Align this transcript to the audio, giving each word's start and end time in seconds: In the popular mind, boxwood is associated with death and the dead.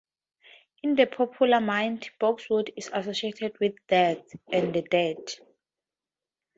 In 0.81 0.95
the 0.95 1.05
popular 1.05 1.59
mind, 1.61 2.09
boxwood 2.19 2.71
is 2.75 2.89
associated 2.91 3.59
with 3.59 3.75
death 3.85 4.35
and 4.51 4.73
the 4.73 4.81
dead. 4.81 5.19